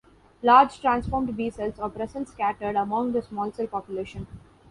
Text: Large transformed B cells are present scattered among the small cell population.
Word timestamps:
Large 0.41 0.81
transformed 0.81 1.37
B 1.37 1.51
cells 1.51 1.77
are 1.77 1.87
present 1.91 2.27
scattered 2.27 2.75
among 2.75 3.11
the 3.11 3.21
small 3.21 3.51
cell 3.51 3.67
population. 3.67 4.25